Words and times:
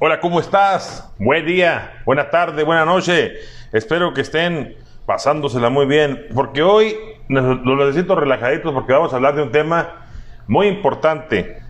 Hola, 0.00 0.18
¿cómo 0.18 0.40
estás? 0.40 1.14
Buen 1.20 1.46
día, 1.46 2.02
buena 2.04 2.28
tarde, 2.28 2.64
buena 2.64 2.84
noche. 2.84 3.34
Espero 3.72 4.12
que 4.12 4.22
estén 4.22 4.76
pasándosela 5.06 5.70
muy 5.70 5.86
bien, 5.86 6.26
porque 6.34 6.64
hoy 6.64 6.96
lo 7.28 7.76
necesito 7.76 8.16
relajaditos 8.16 8.74
porque 8.74 8.92
vamos 8.92 9.12
a 9.12 9.16
hablar 9.16 9.36
de 9.36 9.42
un 9.42 9.52
tema 9.52 10.04
muy 10.48 10.66
importante. 10.66 11.62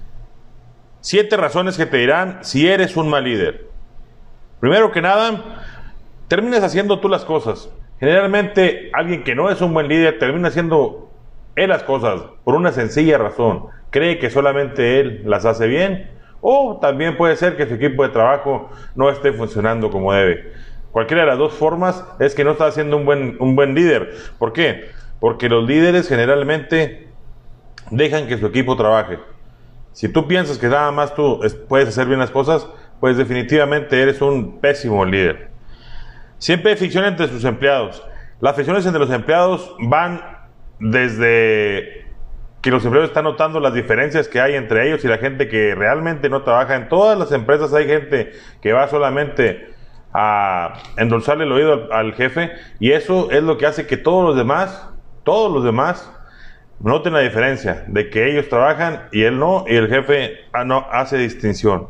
Siete 1.01 1.37
razones 1.37 1.77
que 1.77 1.85
te 1.85 1.99
dirán 1.99 2.39
si 2.41 2.67
eres 2.67 2.97
un 2.97 3.11
mal 3.11 3.25
líder. 3.25 3.69
Primero 4.59 4.91
que 4.91 5.03
nada, 5.03 5.63
terminas 6.27 6.63
haciendo 6.63 7.01
tú 7.01 7.11
las 7.11 7.27
cosas. 7.27 7.69
Generalmente 8.01 8.91
alguien 8.95 9.23
que 9.23 9.35
no 9.35 9.51
es 9.51 9.61
un 9.61 9.75
buen 9.75 9.87
líder 9.87 10.19
termina 10.19 10.49
haciendo 10.49 11.13
él 11.57 11.69
las 11.69 11.83
cosas 11.83 12.23
por 12.43 12.55
una 12.55 12.73
sencilla 12.73 13.19
razón. 13.19 13.67
Cree 13.91 14.19
que 14.19 14.31
solamente 14.31 14.99
él 14.99 15.23
las 15.27 15.45
hace 15.45 15.67
bien 15.67 16.14
o 16.47 16.79
también 16.79 17.17
puede 17.17 17.37
ser 17.37 17.57
que 17.57 17.67
su 17.67 17.73
equipo 17.73 18.03
de 18.03 18.11
trabajo 18.11 18.69
no 18.95 19.09
esté 19.09 19.33
funcionando 19.33 19.91
como 19.91 20.13
debe. 20.13 20.53
Cualquiera 20.93 21.23
de 21.23 21.29
las 21.29 21.39
dos 21.39 21.55
formas 21.55 22.05
es 22.21 22.35
que 22.35 22.45
no 22.45 22.51
está 22.51 22.71
siendo 22.71 22.99
un 22.99 23.07
buen, 23.07 23.39
un 23.41 23.57
buen 23.57 23.75
líder. 23.75 24.15
¿Por 24.39 24.53
qué? 24.53 24.91
Porque 25.21 25.49
los 25.49 25.67
líderes 25.67 26.07
generalmente 26.07 27.09
dejan 27.91 28.27
que 28.27 28.37
su 28.37 28.45
equipo 28.45 28.77
trabaje. 28.77 29.19
Si 29.93 30.11
tú 30.11 30.29
piensas 30.29 30.59
que 30.59 30.69
nada 30.69 30.93
más 30.93 31.15
tú 31.15 31.41
puedes 31.67 31.89
hacer 31.89 32.09
bien 32.09 32.19
las 32.19 32.31
cosas, 32.31 32.69
pues 33.01 33.17
definitivamente 33.17 34.03
eres 34.03 34.21
un 34.21 34.61
pésimo 34.61 35.03
líder. 35.07 35.49
Siempre 36.37 36.73
hay 36.73 36.77
fricción 36.77 37.07
entre 37.07 37.27
sus 37.29 37.45
empleados. 37.45 38.07
Las 38.41 38.55
fricciones 38.55 38.85
entre 38.85 39.01
los 39.01 39.11
empleados 39.11 39.75
van 39.81 40.21
desde 40.79 42.05
que 42.65 42.71
los 42.71 42.83
empleados 42.83 43.11
están 43.11 43.25
notando 43.25 43.61
las 43.61 43.75
diferencias 43.75 44.27
que 44.27 44.41
hay 44.41 44.55
entre 44.55 44.89
ellos 44.89 45.05
y 45.05 45.09
la 45.09 45.19
gente 45.19 45.49
que 45.49 45.75
realmente 45.75 46.31
no 46.31 46.45
trabaja. 46.45 46.77
En 46.77 46.89
todas 46.89 47.19
las 47.19 47.31
empresas 47.31 47.75
hay 47.75 47.87
gente 47.87 48.33
que 48.63 48.73
va 48.73 48.89
solamente 48.89 49.69
a 50.15 50.73
endulzarle 50.97 51.45
el 51.45 51.53
oído 51.53 51.93
al, 51.93 52.15
jefe 52.15 52.53
y 52.81 52.93
eso 52.93 53.31
es 53.31 53.43
lo 53.43 53.59
que 53.59 53.67
hace 53.67 53.87
que 53.87 53.99
todos 53.99 54.25
los 54.25 54.35
demás, 54.35 54.89
todos 55.25 55.53
los 55.53 55.63
demás, 55.63 56.11
noten 56.81 57.13
la 57.13 57.21
diferencia 57.21 57.85
de 57.87 58.09
que 58.09 58.31
ellos 58.31 58.49
trabajan 58.49 59.09
y 59.13 59.25
él 59.25 59.39
no 59.39 59.67
y 59.69 59.77
el 59.77 59.89
jefe 59.89 60.39
ah, 60.55 60.65
no 60.65 60.87
hace 60.91 61.19
distinción. 61.19 61.89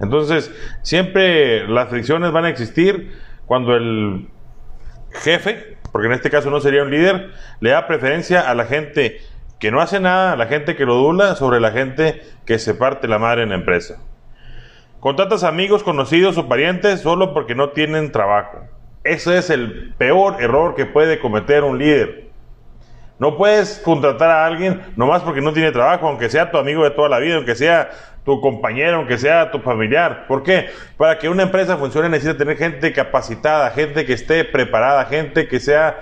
Entonces, 0.00 0.52
siempre 0.82 1.68
las 1.68 1.88
fricciones 1.88 2.32
van 2.32 2.46
a 2.46 2.48
existir 2.48 3.16
cuando 3.46 3.76
el 3.76 4.28
jefe, 5.12 5.78
porque 5.92 6.08
en 6.08 6.14
este 6.14 6.30
caso 6.30 6.50
no 6.50 6.58
sería 6.58 6.82
un 6.82 6.90
líder, 6.90 7.30
le 7.60 7.70
da 7.70 7.86
preferencia 7.86 8.40
a 8.40 8.56
la 8.56 8.64
gente 8.64 9.20
que 9.58 9.70
no 9.70 9.80
hace 9.80 10.00
nada, 10.00 10.36
la 10.36 10.46
gente 10.46 10.76
que 10.76 10.84
lo 10.84 10.94
dula, 10.94 11.34
sobre 11.34 11.60
la 11.60 11.70
gente 11.70 12.22
que 12.44 12.58
se 12.58 12.74
parte 12.74 13.08
la 13.08 13.18
madre 13.18 13.42
en 13.42 13.50
la 13.50 13.54
empresa. 13.54 13.98
Contratas 15.00 15.44
amigos, 15.44 15.82
conocidos 15.82 16.36
o 16.36 16.48
parientes 16.48 17.00
solo 17.00 17.32
porque 17.32 17.54
no 17.54 17.70
tienen 17.70 18.12
trabajo. 18.12 18.64
Ese 19.04 19.38
es 19.38 19.50
el 19.50 19.94
peor 19.96 20.42
error 20.42 20.74
que 20.74 20.84
puede 20.84 21.20
cometer 21.20 21.64
un 21.64 21.78
líder. 21.78 22.26
No 23.18 23.36
puedes 23.36 23.78
contratar 23.78 24.30
a 24.30 24.44
alguien 24.44 24.82
nomás 24.96 25.22
porque 25.22 25.40
no 25.40 25.52
tiene 25.52 25.72
trabajo, 25.72 26.08
aunque 26.08 26.28
sea 26.28 26.50
tu 26.50 26.58
amigo 26.58 26.84
de 26.84 26.90
toda 26.90 27.08
la 27.08 27.18
vida, 27.18 27.36
aunque 27.36 27.54
sea 27.54 27.90
tu 28.24 28.40
compañero, 28.40 28.96
aunque 28.96 29.16
sea 29.16 29.50
tu 29.50 29.60
familiar. 29.60 30.26
¿Por 30.26 30.42
qué? 30.42 30.68
Para 30.96 31.18
que 31.18 31.28
una 31.28 31.44
empresa 31.44 31.76
funcione 31.76 32.08
necesita 32.08 32.36
tener 32.36 32.56
gente 32.58 32.92
capacitada, 32.92 33.70
gente 33.70 34.04
que 34.04 34.12
esté 34.12 34.44
preparada, 34.44 35.04
gente 35.06 35.48
que 35.48 35.60
sea 35.60 36.00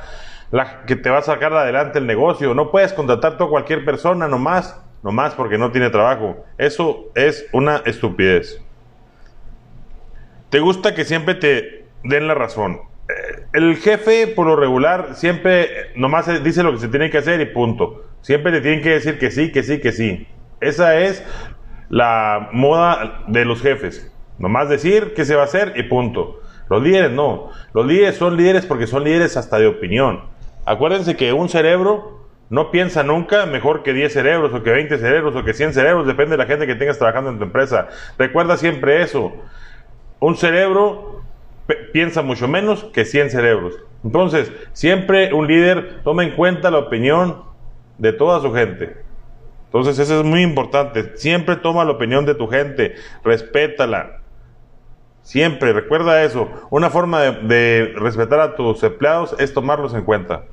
la 0.54 0.84
que 0.86 0.94
te 0.94 1.10
va 1.10 1.18
a 1.18 1.22
sacar 1.22 1.52
adelante 1.52 1.98
el 1.98 2.06
negocio. 2.06 2.54
No 2.54 2.70
puedes 2.70 2.92
contratar 2.92 3.34
a 3.40 3.46
cualquier 3.46 3.84
persona 3.84 4.28
nomás, 4.28 4.80
nomás 5.02 5.34
porque 5.34 5.58
no 5.58 5.72
tiene 5.72 5.90
trabajo. 5.90 6.44
Eso 6.58 7.10
es 7.16 7.48
una 7.52 7.82
estupidez. 7.84 8.62
Te 10.50 10.60
gusta 10.60 10.94
que 10.94 11.04
siempre 11.04 11.34
te 11.34 11.86
den 12.04 12.28
la 12.28 12.34
razón. 12.34 12.82
Eh, 13.08 13.46
el 13.52 13.78
jefe, 13.78 14.28
por 14.28 14.46
lo 14.46 14.54
regular, 14.54 15.16
siempre 15.16 15.90
nomás 15.96 16.44
dice 16.44 16.62
lo 16.62 16.70
que 16.70 16.78
se 16.78 16.88
tiene 16.88 17.10
que 17.10 17.18
hacer 17.18 17.40
y 17.40 17.46
punto. 17.46 18.04
Siempre 18.20 18.52
te 18.52 18.60
tienen 18.60 18.80
que 18.80 18.90
decir 18.90 19.18
que 19.18 19.32
sí, 19.32 19.50
que 19.50 19.64
sí, 19.64 19.80
que 19.80 19.90
sí. 19.90 20.28
Esa 20.60 21.00
es 21.00 21.24
la 21.88 22.50
moda 22.52 23.24
de 23.26 23.44
los 23.44 23.60
jefes. 23.60 24.08
Nomás 24.38 24.68
decir 24.68 25.14
qué 25.16 25.24
se 25.24 25.34
va 25.34 25.42
a 25.42 25.46
hacer 25.46 25.72
y 25.74 25.82
punto. 25.82 26.40
Los 26.70 26.80
líderes 26.80 27.10
no. 27.10 27.50
Los 27.72 27.86
líderes 27.86 28.14
son 28.14 28.36
líderes 28.36 28.66
porque 28.66 28.86
son 28.86 29.02
líderes 29.02 29.36
hasta 29.36 29.58
de 29.58 29.66
opinión. 29.66 30.32
Acuérdense 30.64 31.16
que 31.16 31.32
un 31.32 31.48
cerebro 31.48 32.24
no 32.50 32.70
piensa 32.70 33.02
nunca 33.02 33.46
mejor 33.46 33.82
que 33.82 33.92
10 33.92 34.12
cerebros 34.12 34.54
o 34.54 34.62
que 34.62 34.70
20 34.70 34.98
cerebros 34.98 35.34
o 35.36 35.44
que 35.44 35.54
100 35.54 35.74
cerebros, 35.74 36.06
depende 36.06 36.32
de 36.32 36.38
la 36.38 36.46
gente 36.46 36.66
que 36.66 36.74
tengas 36.74 36.98
trabajando 36.98 37.30
en 37.30 37.38
tu 37.38 37.44
empresa. 37.44 37.88
Recuerda 38.18 38.56
siempre 38.56 39.02
eso. 39.02 39.32
Un 40.20 40.36
cerebro 40.36 41.22
piensa 41.92 42.22
mucho 42.22 42.48
menos 42.48 42.84
que 42.84 43.04
100 43.04 43.30
cerebros. 43.30 43.74
Entonces, 44.04 44.52
siempre 44.72 45.32
un 45.32 45.46
líder 45.46 46.02
toma 46.04 46.24
en 46.24 46.32
cuenta 46.32 46.70
la 46.70 46.78
opinión 46.78 47.42
de 47.98 48.12
toda 48.12 48.40
su 48.40 48.52
gente. 48.52 48.96
Entonces, 49.66 49.98
eso 49.98 50.20
es 50.20 50.24
muy 50.24 50.42
importante. 50.42 51.16
Siempre 51.16 51.56
toma 51.56 51.84
la 51.84 51.92
opinión 51.92 52.26
de 52.26 52.34
tu 52.34 52.46
gente, 52.46 52.94
respétala. 53.24 54.20
Siempre, 55.22 55.72
recuerda 55.72 56.22
eso. 56.22 56.48
Una 56.70 56.90
forma 56.90 57.22
de, 57.22 57.94
respetar 57.96 58.40
a 58.40 58.56
tus 58.56 58.82
empleados 58.82 59.34
es 59.38 59.54
tomarlos 59.54 59.94
en 59.94 60.04
cuenta. 60.04 60.44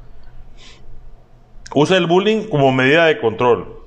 Usa 1.74 1.98
el 1.98 2.06
bullying 2.06 2.48
como 2.50 2.72
medida 2.72 3.06
de 3.06 3.20
control. 3.20 3.80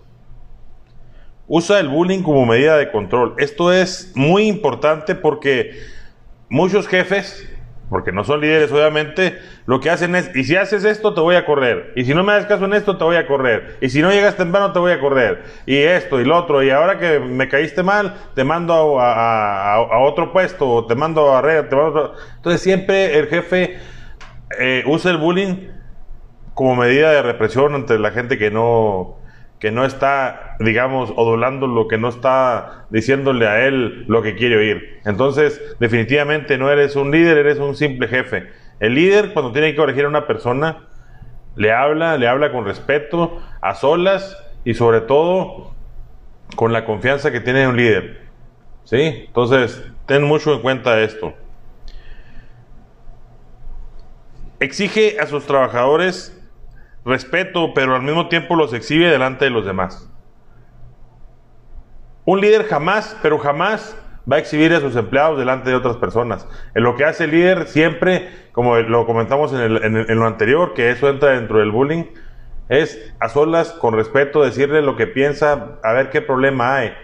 Usa 1.46 1.80
el 1.80 1.88
bullying 1.88 2.22
como 2.22 2.46
medida 2.46 2.76
de 2.76 2.90
control. 2.90 3.34
Esto 3.38 3.72
es 3.72 4.12
muy 4.14 4.48
importante 4.48 5.14
porque 5.14 5.72
muchos 6.48 6.88
jefes 6.88 7.48
porque 7.88 8.12
no 8.12 8.24
son 8.24 8.40
líderes 8.40 8.72
obviamente, 8.72 9.38
lo 9.66 9.78
que 9.78 9.90
hacen 9.90 10.16
es, 10.16 10.34
y 10.34 10.44
si 10.44 10.56
haces 10.56 10.84
esto 10.84 11.14
te 11.14 11.20
voy 11.20 11.36
a 11.36 11.44
correr, 11.44 11.92
y 11.96 12.04
si 12.04 12.14
no 12.14 12.24
me 12.24 12.32
das 12.32 12.46
caso 12.46 12.64
en 12.64 12.72
esto 12.72 12.96
te 12.96 13.04
voy 13.04 13.16
a 13.16 13.26
correr, 13.26 13.76
y 13.80 13.88
si 13.88 14.02
no 14.02 14.10
llegas 14.10 14.36
temprano 14.36 14.72
te 14.72 14.78
voy 14.78 14.92
a 14.92 15.00
correr, 15.00 15.44
y 15.66 15.76
esto 15.76 16.20
y 16.20 16.24
lo 16.24 16.36
otro, 16.36 16.62
y 16.62 16.70
ahora 16.70 16.98
que 16.98 17.20
me 17.20 17.48
caíste 17.48 17.82
mal, 17.82 18.16
te 18.34 18.42
mando 18.42 18.98
a, 19.00 20.00
otro 20.00 20.32
puesto, 20.32 20.68
o 20.68 20.86
te 20.86 20.94
mando 20.94 21.34
a 21.34 21.42
red, 21.42 21.66
te 21.66 21.76
mando 21.76 22.14
Entonces 22.36 22.62
siempre 22.62 23.18
el 23.18 23.28
jefe 23.28 23.78
eh, 24.58 24.82
usa 24.86 25.10
el 25.10 25.18
bullying 25.18 25.68
como 26.54 26.76
medida 26.76 27.10
de 27.10 27.22
represión 27.22 27.74
ante 27.74 27.98
la 27.98 28.12
gente 28.12 28.38
que 28.38 28.50
no, 28.50 29.18
que 29.58 29.70
no 29.70 29.84
está, 29.84 30.56
digamos, 30.60 31.12
odulando 31.16 31.66
lo 31.66 31.88
que 31.88 31.98
no 31.98 32.08
está 32.08 32.86
diciéndole 32.90 33.46
a 33.46 33.66
él 33.66 34.04
lo 34.08 34.22
que 34.22 34.36
quiere 34.36 34.56
oír. 34.56 35.00
Entonces, 35.04 35.60
definitivamente 35.80 36.58
no 36.58 36.70
eres 36.70 36.96
un 36.96 37.10
líder, 37.10 37.38
eres 37.38 37.58
un 37.58 37.74
simple 37.74 38.08
jefe. 38.08 38.50
El 38.80 38.94
líder, 38.94 39.32
cuando 39.32 39.52
tiene 39.52 39.70
que 39.70 39.76
corregir 39.76 40.04
a 40.04 40.08
una 40.08 40.26
persona, 40.26 40.88
le 41.56 41.72
habla, 41.72 42.16
le 42.16 42.28
habla 42.28 42.52
con 42.52 42.64
respeto, 42.64 43.40
a 43.60 43.74
solas 43.74 44.36
y 44.64 44.74
sobre 44.74 45.00
todo 45.00 45.72
con 46.56 46.72
la 46.72 46.84
confianza 46.84 47.32
que 47.32 47.40
tiene 47.40 47.66
un 47.66 47.76
líder. 47.76 48.22
¿Sí? 48.84 49.24
Entonces, 49.26 49.82
ten 50.06 50.22
mucho 50.22 50.52
en 50.52 50.60
cuenta 50.60 51.00
esto. 51.00 51.32
Exige 54.60 55.18
a 55.20 55.26
sus 55.26 55.46
trabajadores 55.46 56.38
respeto, 57.04 57.72
pero 57.74 57.94
al 57.94 58.02
mismo 58.02 58.28
tiempo 58.28 58.56
los 58.56 58.72
exhibe 58.72 59.10
delante 59.10 59.44
de 59.44 59.50
los 59.50 59.64
demás. 59.64 60.10
Un 62.24 62.40
líder 62.40 62.64
jamás, 62.64 63.16
pero 63.22 63.38
jamás 63.38 63.96
va 64.30 64.36
a 64.36 64.38
exhibir 64.38 64.72
a 64.72 64.80
sus 64.80 64.96
empleados 64.96 65.38
delante 65.38 65.70
de 65.70 65.76
otras 65.76 65.96
personas. 65.96 66.48
En 66.74 66.82
lo 66.82 66.96
que 66.96 67.04
hace 67.04 67.24
el 67.24 67.32
líder 67.32 67.66
siempre, 67.66 68.30
como 68.52 68.76
lo 68.76 69.06
comentamos 69.06 69.52
en, 69.52 70.18
lo 70.18 70.26
anterior, 70.26 70.72
que 70.72 70.90
eso 70.90 71.08
entra 71.08 71.32
dentro 71.32 71.58
del 71.58 71.70
bullying, 71.70 72.04
es 72.70 73.12
a 73.20 73.28
solas, 73.28 73.72
con 73.72 73.94
respeto, 73.94 74.42
decirle 74.42 74.80
lo 74.80 74.96
que 74.96 75.06
piensa, 75.06 75.78
a 75.82 75.92
ver 75.92 76.08
qué 76.08 76.22
problema 76.22 76.76
hay. 76.76 76.94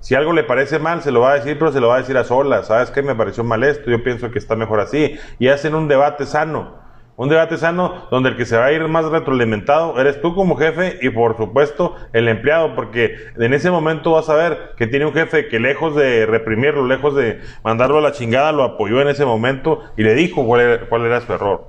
Si 0.00 0.14
algo 0.14 0.32
le 0.32 0.44
parece 0.44 0.78
mal, 0.78 1.02
se 1.02 1.10
lo 1.10 1.20
va 1.20 1.32
a 1.32 1.34
decir, 1.34 1.58
pero 1.58 1.72
se 1.72 1.80
lo 1.80 1.88
va 1.88 1.96
a 1.96 1.98
decir 1.98 2.16
a 2.18 2.24
solas. 2.24 2.68
¿Sabes 2.68 2.90
qué? 2.90 3.02
Me 3.02 3.14
pareció 3.14 3.42
mal 3.42 3.64
esto, 3.64 3.90
yo 3.90 4.04
pienso 4.04 4.30
que 4.30 4.38
está 4.38 4.54
mejor 4.54 4.80
así. 4.80 5.18
Y 5.38 5.48
hacen 5.48 5.74
un 5.74 5.88
debate 5.88 6.26
sano. 6.26 6.76
Un 7.18 7.28
debate 7.28 7.56
sano 7.56 8.06
donde 8.12 8.28
el 8.28 8.36
que 8.36 8.46
se 8.46 8.56
va 8.56 8.66
a 8.66 8.72
ir 8.72 8.86
más 8.86 9.04
retroalimentado 9.06 10.00
eres 10.00 10.22
tú 10.22 10.36
como 10.36 10.56
jefe 10.56 11.00
y 11.02 11.10
por 11.10 11.36
supuesto 11.36 11.96
el 12.12 12.28
empleado, 12.28 12.76
porque 12.76 13.16
en 13.36 13.52
ese 13.52 13.72
momento 13.72 14.12
vas 14.12 14.28
a 14.28 14.36
ver 14.36 14.74
que 14.76 14.86
tiene 14.86 15.04
un 15.04 15.12
jefe 15.12 15.48
que 15.48 15.58
lejos 15.58 15.96
de 15.96 16.26
reprimirlo, 16.26 16.86
lejos 16.86 17.16
de 17.16 17.40
mandarlo 17.64 17.98
a 17.98 18.02
la 18.02 18.12
chingada, 18.12 18.52
lo 18.52 18.62
apoyó 18.62 19.00
en 19.00 19.08
ese 19.08 19.24
momento 19.24 19.82
y 19.96 20.04
le 20.04 20.14
dijo 20.14 20.46
cuál 20.46 20.60
era, 20.60 20.88
cuál 20.88 21.06
era 21.06 21.20
su 21.20 21.32
error. 21.32 21.66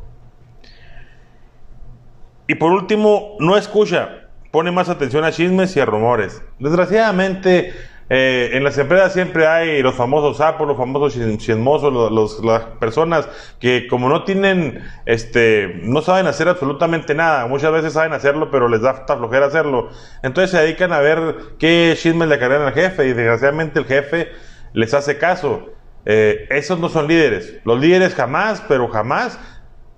Y 2.45 2.53
por 2.53 2.71
último, 2.71 3.35
no 3.39 3.57
escucha, 3.57 4.29
pone 4.51 4.69
más 4.69 4.87
atención 4.87 5.23
a 5.23 5.31
chismes 5.31 5.75
y 5.75 5.79
a 5.79 5.85
rumores. 5.85 6.43
Desgraciadamente, 6.59 7.73
eh, 8.11 8.49
en 8.53 8.63
las 8.63 8.75
empresas 8.79 9.13
siempre 9.13 9.45
hay 9.45 9.83
los 9.83 9.93
famosos 9.93 10.37
sapos, 10.37 10.67
los 10.67 10.77
famosos 10.77 11.13
chismosos, 11.37 12.11
las 12.43 12.63
personas 12.79 13.29
que 13.59 13.87
como 13.87 14.09
no 14.09 14.23
tienen, 14.23 14.83
este, 15.05 15.79
no 15.83 16.01
saben 16.01 16.25
hacer 16.25 16.47
absolutamente 16.47 17.13
nada. 17.13 17.45
Muchas 17.45 17.71
veces 17.71 17.93
saben 17.93 18.13
hacerlo, 18.13 18.49
pero 18.49 18.67
les 18.67 18.81
da 18.81 19.05
flojera 19.05 19.45
hacerlo. 19.45 19.89
Entonces 20.23 20.49
se 20.49 20.57
dedican 20.57 20.91
a 20.91 20.99
ver 20.99 21.35
qué 21.59 21.93
chismes 21.95 22.27
le 22.27 22.39
cargan 22.39 22.63
al 22.63 22.73
jefe 22.73 23.05
y 23.05 23.13
desgraciadamente 23.13 23.77
el 23.77 23.85
jefe 23.85 24.29
les 24.73 24.93
hace 24.95 25.19
caso. 25.19 25.69
Eh, 26.05 26.47
esos 26.49 26.79
no 26.79 26.89
son 26.89 27.07
líderes. 27.07 27.59
Los 27.63 27.79
líderes 27.79 28.15
jamás, 28.15 28.63
pero 28.67 28.87
jamás 28.87 29.39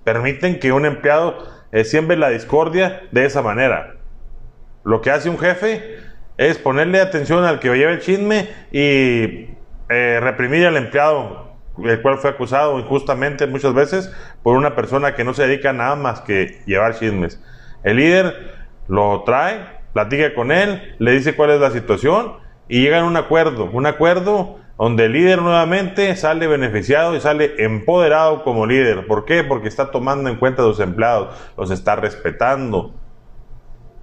permiten 0.04 0.58
que 0.58 0.72
un 0.72 0.84
empleado 0.84 1.38
eh, 1.70 1.84
siembre 1.84 2.18
la 2.18 2.28
discordia 2.28 3.04
de 3.10 3.24
esa 3.24 3.40
manera. 3.40 3.94
Lo 4.84 5.00
que 5.00 5.10
hace 5.10 5.30
un 5.30 5.38
jefe 5.38 5.96
es 6.48 6.58
ponerle 6.58 7.00
atención 7.00 7.44
al 7.44 7.60
que 7.60 7.74
lleva 7.74 7.92
el 7.92 8.00
chisme 8.00 8.48
y 8.70 9.48
eh, 9.88 10.18
reprimir 10.20 10.66
al 10.66 10.76
empleado, 10.76 11.52
el 11.82 12.00
cual 12.02 12.18
fue 12.18 12.30
acusado 12.30 12.78
injustamente 12.78 13.46
muchas 13.46 13.74
veces 13.74 14.12
por 14.42 14.56
una 14.56 14.74
persona 14.74 15.14
que 15.14 15.24
no 15.24 15.34
se 15.34 15.46
dedica 15.46 15.70
a 15.70 15.74
nada 15.74 15.96
más 15.96 16.20
que 16.20 16.62
llevar 16.66 16.98
chismes. 16.98 17.42
El 17.82 17.96
líder 17.96 18.34
lo 18.88 19.22
trae, 19.24 19.66
platica 19.92 20.34
con 20.34 20.52
él, 20.52 20.94
le 20.98 21.12
dice 21.12 21.34
cuál 21.34 21.50
es 21.50 21.60
la 21.60 21.70
situación 21.70 22.34
y 22.68 22.82
llegan 22.82 23.04
a 23.04 23.06
un 23.06 23.16
acuerdo, 23.16 23.70
un 23.72 23.86
acuerdo 23.86 24.58
donde 24.78 25.04
el 25.04 25.12
líder 25.12 25.42
nuevamente 25.42 26.16
sale 26.16 26.46
beneficiado 26.46 27.14
y 27.14 27.20
sale 27.20 27.54
empoderado 27.58 28.42
como 28.42 28.66
líder. 28.66 29.06
¿Por 29.06 29.24
qué? 29.24 29.44
Porque 29.44 29.68
está 29.68 29.90
tomando 29.90 30.28
en 30.28 30.36
cuenta 30.36 30.62
a 30.62 30.64
sus 30.64 30.80
empleados, 30.80 31.36
los 31.56 31.70
está 31.70 31.96
respetando. 31.96 32.94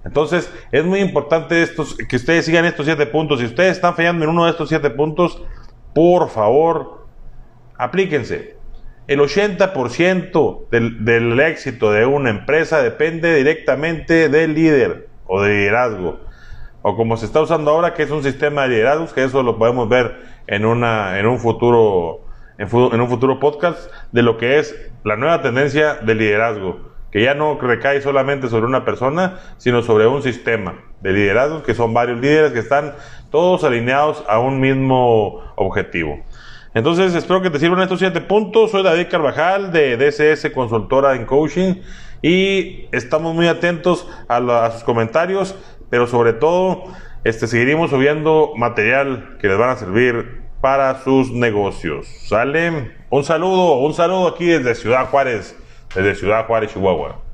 Entonces, 0.04 0.52
es 0.72 0.84
muy 0.84 1.00
importante 1.00 1.62
estos, 1.62 1.96
que 1.96 2.16
ustedes 2.16 2.46
sigan 2.46 2.64
estos 2.64 2.86
siete 2.86 3.06
puntos. 3.06 3.40
Si 3.40 3.46
ustedes 3.46 3.72
están 3.72 3.94
fallando 3.94 4.24
en 4.24 4.30
uno 4.30 4.44
de 4.44 4.50
estos 4.50 4.68
siete 4.68 4.90
puntos, 4.90 5.42
por 5.94 6.30
favor, 6.30 7.06
aplíquense. 7.76 8.56
El 9.06 9.20
80% 9.20 10.68
del, 10.70 11.04
del 11.04 11.40
éxito 11.40 11.90
de 11.90 12.06
una 12.06 12.30
empresa 12.30 12.80
depende 12.80 13.34
directamente 13.34 14.28
del 14.28 14.54
líder 14.54 15.08
o 15.26 15.42
de 15.42 15.50
liderazgo 15.50 16.30
o 16.82 16.96
como 16.96 17.16
se 17.16 17.26
está 17.26 17.40
usando 17.40 17.70
ahora, 17.70 17.94
que 17.94 18.02
es 18.02 18.10
un 18.10 18.22
sistema 18.22 18.62
de 18.62 18.68
liderazgos, 18.68 19.12
que 19.12 19.24
eso 19.24 19.42
lo 19.42 19.58
podemos 19.58 19.88
ver 19.88 20.16
en, 20.46 20.64
una, 20.64 21.18
en, 21.18 21.26
un 21.26 21.38
futuro, 21.38 22.22
en, 22.58 23.00
un 23.00 23.08
futuro 23.08 23.38
podcast, 23.38 23.90
de 24.12 24.22
lo 24.22 24.38
que 24.38 24.58
es 24.58 24.74
la 25.04 25.16
nueva 25.16 25.42
tendencia 25.42 25.94
de 25.96 26.14
liderazgo, 26.14 26.89
que 27.10 27.22
ya 27.22 27.34
no 27.34 27.58
recae 27.60 28.00
solamente 28.00 28.48
sobre 28.48 28.66
una 28.66 28.84
persona, 28.84 29.38
sino 29.58 29.82
sobre 29.82 30.06
un 30.06 30.22
sistema 30.22 30.74
de 31.00 31.12
liderazgos, 31.12 31.62
que 31.62 31.74
son 31.74 31.92
varios 31.94 32.20
líderes 32.20 32.52
que 32.52 32.58
están 32.60 32.94
todos 33.30 33.64
alineados 33.64 34.24
a 34.28 34.38
un 34.38 34.60
mismo 34.60 35.42
objetivo. 35.56 36.20
Entonces, 36.72 37.14
espero 37.14 37.42
que 37.42 37.50
te 37.50 37.58
sirvan 37.58 37.80
estos 37.80 37.98
siete 37.98 38.20
puntos. 38.20 38.70
Soy 38.70 38.82
David 38.82 39.08
Carvajal 39.10 39.72
de 39.72 39.96
DSS 39.96 40.50
Consultora 40.50 41.16
en 41.16 41.26
Coaching 41.26 41.76
y 42.22 42.86
estamos 42.92 43.34
muy 43.34 43.48
atentos 43.48 44.06
a, 44.28 44.36
a 44.36 44.70
sus 44.70 44.84
comentarios 44.84 45.56
pero 45.90 46.06
sobre 46.06 46.32
todo 46.32 46.84
este, 47.24 47.46
seguiremos 47.46 47.90
subiendo 47.90 48.52
material 48.56 49.36
que 49.40 49.48
les 49.48 49.58
van 49.58 49.70
a 49.70 49.76
servir 49.76 50.40
para 50.62 51.02
sus 51.02 51.32
negocios. 51.32 52.06
¿Sale? 52.28 52.92
Un 53.10 53.24
saludo, 53.24 53.78
un 53.80 53.92
saludo 53.92 54.28
aquí 54.28 54.46
desde 54.46 54.74
Ciudad 54.74 55.10
Juárez, 55.10 55.56
desde 55.94 56.14
Ciudad 56.14 56.46
Juárez, 56.46 56.72
Chihuahua. 56.72 57.29